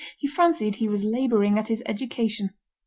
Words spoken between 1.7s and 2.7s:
education.